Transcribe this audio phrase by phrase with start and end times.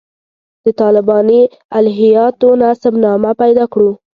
[0.63, 1.41] د طالباني
[1.77, 3.91] الهیاتو نسب نامه پیدا کړو.